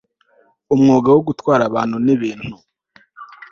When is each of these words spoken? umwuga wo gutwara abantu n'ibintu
umwuga 0.73 1.09
wo 1.15 1.21
gutwara 1.27 1.63
abantu 1.69 1.97
n'ibintu 2.05 2.55